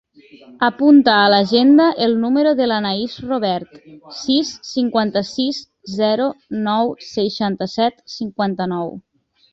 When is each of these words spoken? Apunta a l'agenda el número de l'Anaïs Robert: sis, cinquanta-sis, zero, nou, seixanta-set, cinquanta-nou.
Apunta 0.67 1.15
a 1.15 1.25
l'agenda 1.33 1.89
el 2.05 2.15
número 2.23 2.53
de 2.61 2.67
l'Anaïs 2.71 3.19
Robert: 3.27 3.77
sis, 4.21 4.49
cinquanta-sis, 4.71 5.61
zero, 5.99 6.31
nou, 6.69 6.93
seixanta-set, 7.11 8.05
cinquanta-nou. 8.19 8.95